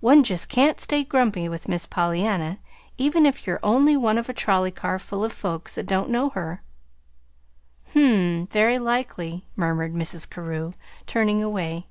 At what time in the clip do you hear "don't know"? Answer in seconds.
5.86-6.28